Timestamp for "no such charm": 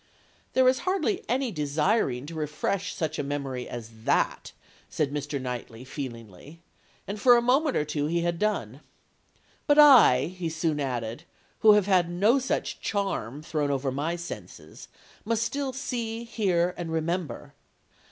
12.09-13.43